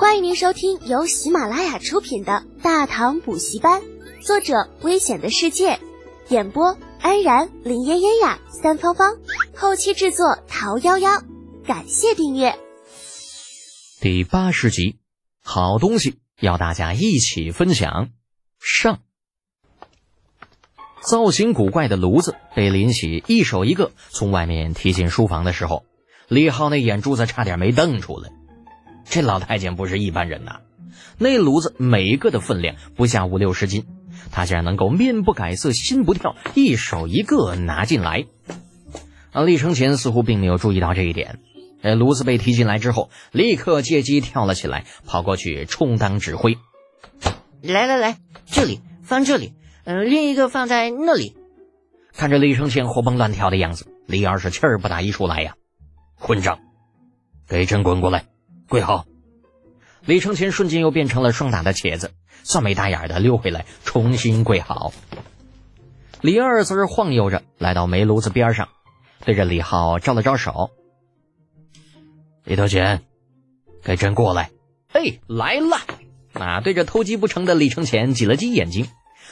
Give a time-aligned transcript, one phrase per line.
[0.00, 3.82] 欢迎您收听由喜马拉雅出品的《大唐补习班》，
[4.24, 5.78] 作者：危险的世界，
[6.30, 9.18] 演播：安然、林嫣嫣呀、三芳芳，
[9.54, 11.22] 后期制作：桃夭夭。
[11.66, 12.58] 感谢订阅。
[14.00, 14.96] 第八十集，
[15.44, 18.08] 好东西要大家一起分享。
[18.58, 19.00] 上，
[21.02, 25.84] 造型古怪的炉子被林喜一手一个从外面提进书房的时候，
[26.26, 28.30] 李浩那眼珠子差点没瞪出来。
[29.10, 30.60] 这老太监不是一般人呐，
[31.18, 33.84] 那炉子每一个的分量不下五六十斤，
[34.30, 38.26] 他竟然能够面不改色心不跳，一手一个拿进来。
[39.32, 41.40] 啊，李承前似乎并没有注意到这一点。
[41.82, 46.56] 哎，炉子被提进来之后，立刻借机跳了起来，跑过去充当指挥。
[47.62, 49.54] 来来来，这里放这里，
[49.84, 51.36] 嗯，另一个放在那里。
[52.12, 55.54] 看着李承前活蹦乱跳的样子，李二是气儿不打一处来呀！
[56.14, 56.60] 混账，
[57.48, 58.26] 给朕滚过来！
[58.70, 59.04] 跪好！
[60.06, 62.12] 李承前瞬间又变成了霜打的茄子，
[62.44, 64.92] 算没大眼的溜回来，重新跪好。
[66.20, 68.68] 李二则是晃悠着来到煤炉子边上，
[69.24, 70.70] 对着李浩招了招手
[72.46, 73.02] ：“李德全，
[73.82, 74.52] 给朕过来！”
[74.94, 75.76] 哎，来了！
[76.34, 78.86] 啊，对着偷鸡不成的李承前挤了挤眼睛，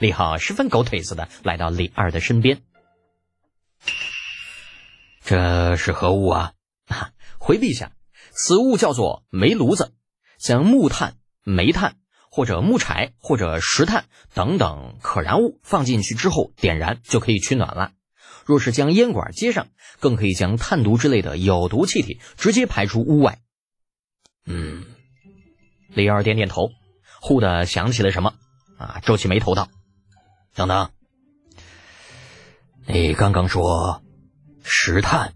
[0.00, 2.62] 李浩十分狗腿子的来到李二的身边
[5.22, 6.52] ：“这是何物啊？”
[6.90, 7.92] 啊，回陛下。
[8.42, 9.92] 此物叫做煤炉子，
[10.38, 11.96] 将木炭、煤炭
[12.30, 17.92] 或者木柴或者石炭等等可燃物放进去之后点燃，就可以取暖了。
[18.46, 19.68] 若是将烟管接上，
[19.98, 23.40] 更可以将碳毒之类的有毒气体直接排出屋外。
[24.46, 24.86] 嗯，
[25.88, 26.70] 李二点点头，
[27.20, 28.32] 忽的想起了什么，
[28.78, 29.68] 啊，皱起眉头道
[30.56, 30.90] ：“等等，
[32.86, 34.02] 你刚刚说
[34.64, 35.34] 石炭？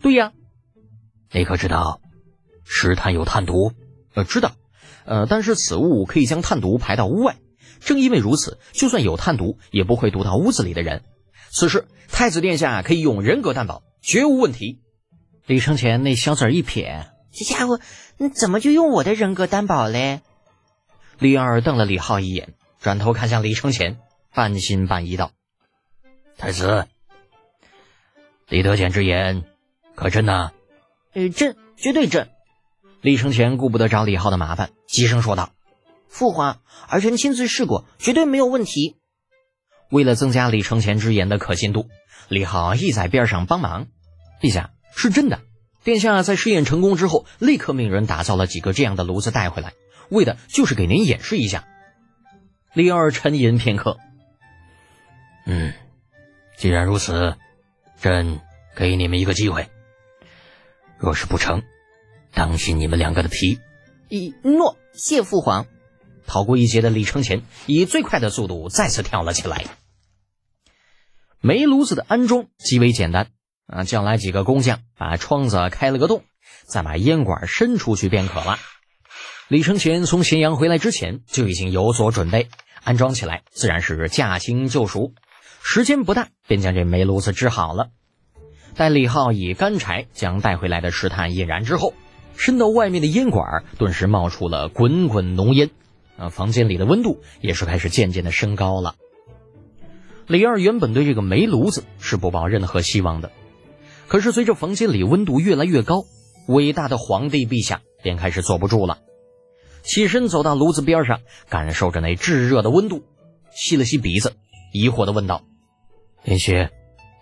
[0.00, 0.32] 对呀，
[1.30, 2.00] 你可知道？”
[2.66, 3.72] 石炭有碳毒，
[4.12, 4.52] 呃，知道，
[5.06, 7.36] 呃，但是此物可以将碳毒排到屋外。
[7.80, 11.04] 正因为如此，就算有碳毒，也不会毒到屋子里的人。
[11.50, 14.80] 此时，太子殿下可以用人格担保，绝无问题。
[15.46, 17.78] 李承前那小嘴一撇：“这家伙，
[18.18, 20.22] 你怎么就用我的人格担保嘞？”
[21.20, 23.98] 李二瞪了李浩一眼，转头看向李承前，
[24.34, 25.30] 半信半疑道
[26.36, 26.86] ：“太子，
[28.48, 29.44] 李德简之言
[29.94, 30.50] 可真呐
[31.14, 32.28] ？”“呃，真，绝对真。”
[33.06, 35.52] 李承前顾不得找李浩的麻烦，急声说道
[36.10, 38.96] ：“父皇，儿臣亲自试过，绝对没有问题。”
[39.92, 41.86] 为了增加李承前之言的可信度，
[42.28, 43.86] 李浩亦在边上帮忙。
[44.42, 45.38] 陛下是真的，
[45.84, 49.74] 殿下在试验成功之后，立刻命人打造了几个这样的炉子带回来，
[50.10, 51.64] 为的就是给您演示一下。
[52.72, 53.98] 李二沉吟片刻
[55.46, 55.72] ：“嗯，
[56.56, 57.36] 既然如此，
[58.00, 58.40] 朕
[58.74, 59.68] 给你们一个机会，
[60.98, 61.62] 若是不成。”
[62.36, 63.60] 当心你们两个的皮！
[64.10, 65.66] 一诺，谢父皇。
[66.26, 69.64] 逃过一劫的李承前以最快的速度再次跳了起来。
[71.40, 73.28] 煤炉子的安装极为简单
[73.66, 76.24] 啊，叫来几个工匠，把窗子开了个洞，
[76.66, 78.58] 再把烟管伸出去便可了。
[79.48, 82.50] 李承前从咸阳回来之前就已经有所准备，
[82.84, 85.14] 安装起来自然是驾轻就熟，
[85.62, 87.88] 时间不大便将这煤炉子支好了。
[88.74, 91.94] 待李浩以干柴将带回来的石炭引燃之后。
[92.36, 95.70] 伸到外面的烟管顿时冒出了滚滚浓烟，
[96.16, 98.94] 啊，房间里的温度也是开始渐渐的升高了。
[100.26, 103.30] 李二原本对这个煤炉子是不抱任何希望的，
[104.08, 106.04] 可是随着房间里温度越来越高，
[106.48, 108.98] 伟大的皇帝陛下便开始坐不住了，
[109.82, 113.04] 起身走到炉子边上，感受着那炙热的温度，
[113.52, 114.34] 吸了吸鼻子，
[114.72, 115.44] 疑惑的问道
[116.24, 116.70] ：“林雪，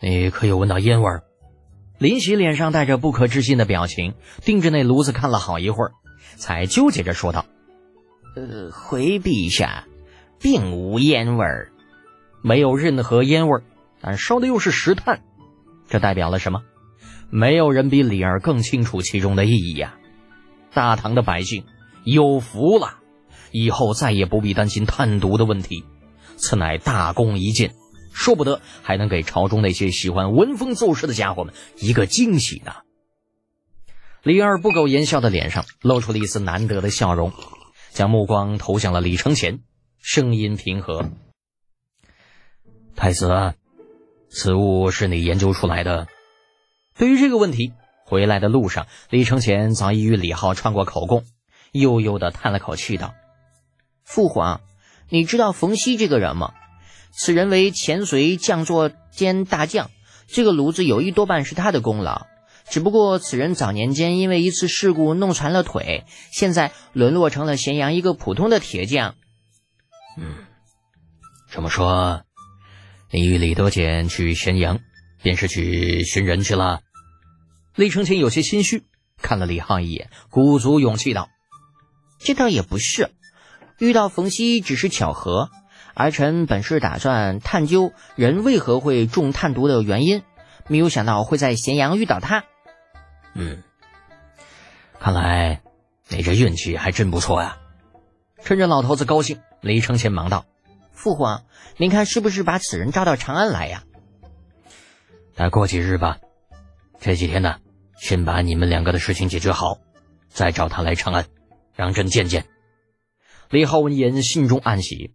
[0.01, 1.25] 你可有闻到烟味儿？”
[2.05, 5.93] 林喜脸上带着不可置信的表情，盯着那炉子看了好一会儿，
[6.37, 7.47] 才纠结着说道
[8.37, 9.87] ：“呃，回陛下，
[10.39, 11.73] 并无烟味儿，
[12.43, 13.63] 没有任何烟味儿，
[14.03, 15.23] 但烧的又是石炭，
[15.89, 16.61] 这代表了什么？
[17.31, 19.95] 没有人比李儿更清楚其中的意义呀！
[20.75, 21.65] 大唐的百姓
[22.05, 22.99] 有福了，
[23.51, 25.87] 以后再也不必担心炭毒的问题，
[26.37, 27.73] 此乃大功一件。”
[28.15, 32.73] 说不得，还能给朝中那些喜欢闻风奏事的家伙们一个惊喜呢。
[34.23, 37.33] 李二不苟言笑的脸上露出了一丝难得的笑容，
[37.91, 39.59] 将目光投向了李承前，
[40.01, 41.11] 声音平和
[42.97, 43.55] ：“太子，
[44.31, 46.07] 此物是你研究出来的？”
[46.97, 47.75] 对于这个问题，
[48.07, 51.25] 回来的路上，李承前早已与李浩串过口供，
[51.73, 53.13] 悠悠的叹了口气道
[54.05, 54.61] ：“父皇，
[55.11, 56.55] 你知道冯熙这个人吗？”
[57.17, 59.91] 此人为前隋将作兼大将，
[60.27, 62.27] 这个炉子有一多半是他的功劳。
[62.69, 69.15] 只不过此人早年间因为一次事故弄残了腿，现在沦落成了咸阳一个普通的铁匠。
[70.17, 70.35] 嗯，
[71.51, 72.25] 这么说，
[73.11, 74.81] 你与李德俭去咸阳，
[75.23, 76.81] 便是去寻人去了？
[77.77, 78.83] 李承前有些心虚，
[79.21, 81.29] 看了李浩一眼，鼓足勇气道
[82.19, 83.11] ：“这倒也不是，
[83.79, 85.51] 遇到冯熙只是巧合。
[85.95, 90.23] 儿臣本是打算探究人为何会中炭毒的原因，
[90.69, 92.45] 没有想到会在咸阳遇到他。”
[93.35, 93.63] 嗯，
[95.01, 95.63] 看来
[96.09, 97.59] 你这运气还真不错呀！
[98.43, 100.45] 趁着老头子高兴，李承前忙道
[100.93, 101.45] ：“父皇，
[101.77, 103.85] 您看是不是把此人招到长安来呀？”
[105.35, 106.19] 再过几日吧，
[107.01, 107.57] 这几天呢，
[107.97, 109.79] 先把你们两个的事情解决好，
[110.29, 111.27] 再找他来长安，
[111.75, 112.47] 让朕见见。
[113.51, 115.15] 李浩闻言，心中暗喜。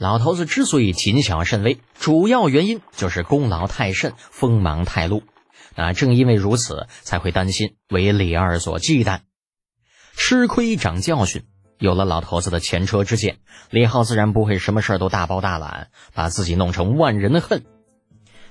[0.00, 5.22] 老头子之所以谨小慎微，主要原因就是功劳太甚，锋芒太露。
[5.76, 9.20] 啊，正因为如此，才会担心为李二所忌惮。
[10.16, 11.42] 吃亏长教训，
[11.78, 17.62] 有了老头子的前车之鉴，李浩自然不会什么事儿都大包大揽，把自己弄成万人的恨。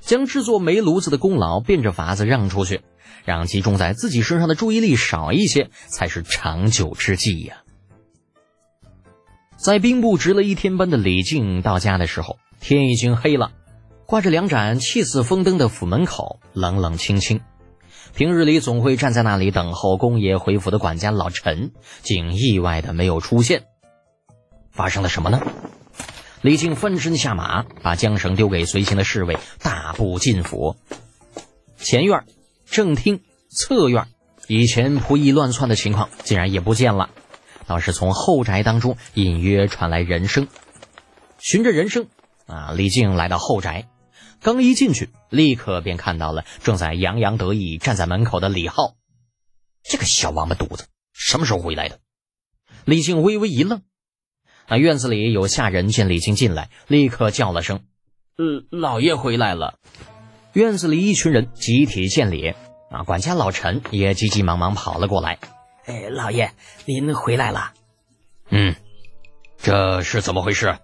[0.01, 2.81] 将制作煤炉子的功劳变着法子让出去，
[3.25, 7.63] 让集中在自己身上的注意力少一些，才是长久之计呀。
[9.59, 13.51] 在兵部值了一天班的李靖到家的时候，天已经黑了。
[14.05, 17.41] 挂着两盏气死风灯的府门口，冷冷清清。
[18.15, 21.73] 平日里总会站在那里等候公爷回府的管家老陈，
[22.03, 23.63] 竟意外的没有出现。
[24.71, 25.41] 发生了什么呢？
[26.41, 30.77] 李靖翻身下马，把缰绳丢给随行的侍卫，大步进府。
[31.77, 32.23] 前院、
[32.65, 33.19] 正厅、
[33.49, 34.07] 侧院，
[34.47, 37.09] 以前仆役乱窜的情况竟然也不见了，
[37.69, 40.47] 倒是从后宅当中隐约传来人声。
[41.37, 42.07] 循着人声，
[42.47, 43.87] 啊，李靖来到后宅。
[44.41, 48.95] 刚一进去，立刻便看到了正在洋洋得意站在门口的李浩。
[49.83, 51.99] 这个小王八犊子什么时候回来的？
[52.85, 53.83] 李靖微微一愣。
[54.67, 57.81] 那院子里有下人见李靖进来，立刻叫了声
[58.37, 59.77] ：“呃，老爷回来了。”
[60.53, 62.55] 院子里一群人集体见礼。
[62.89, 65.37] 啊，管家老陈也急急忙忙跑了过来
[65.89, 66.53] ：“哎，老爷，
[66.85, 67.73] 您回来了。
[68.51, 68.75] ”“嗯，
[69.57, 70.77] 这是怎么回事？”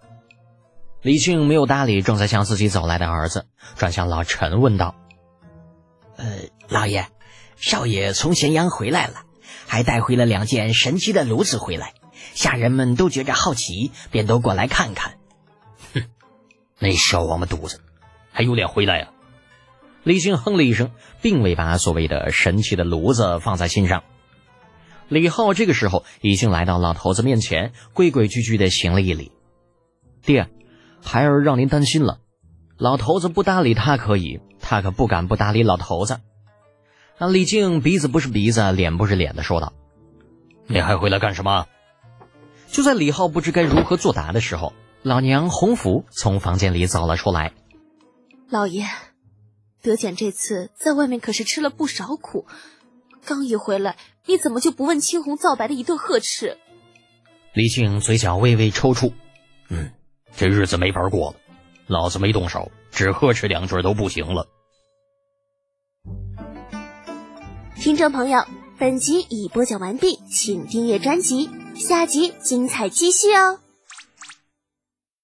[1.04, 4.96] 李靖没有搭理正在向自己走来的儿子，转向老陈问道
[6.18, 6.26] ：“呃，
[6.70, 7.06] 老爷，
[7.56, 9.26] 少爷从咸阳回来了，
[9.68, 11.94] 还带回了两件神奇的炉子回来，
[12.34, 15.20] 下人们都觉着好奇，便都过来看看。”
[15.94, 16.06] 哼，
[16.80, 17.80] 那小王八犊子
[18.32, 19.10] 还有脸回来呀！
[20.02, 20.90] 李靖哼了一声，
[21.22, 24.04] 并未把所谓的神奇的炉子放在心上。
[25.08, 29.32] 李浩这个时候已经来到老头子面前，规规矩矩的行了一礼
[30.22, 30.50] ：“爹。”
[31.04, 32.20] 孩儿让您担心了，
[32.78, 36.20] 老头子不搭理他可以，他可不敢不搭理老头子。
[37.20, 39.74] 那李靖鼻子不是鼻子，脸不是脸的说道
[40.66, 41.68] ：“你还回来干什么？”
[42.72, 44.74] 就在李浩不知该如何作答的时候，
[45.04, 47.54] 老娘洪福从房间里走了出来。
[48.50, 48.86] 老爷，
[49.84, 52.48] 德简这次在外面可是吃了不少苦，
[53.26, 56.58] 刚一回来，你怎么就不问青红皂白的一顿呵斥？
[57.54, 59.12] 李靖嘴角微微抽搐，
[59.70, 59.92] 嗯。
[60.38, 61.38] 这日子没法过了，
[61.88, 64.50] 老子没动手，只呵斥两句都不行了。
[67.78, 68.44] 听众朋友，
[68.78, 73.60] 本集已播讲完毕，请订阅专辑，下集精彩继续哦。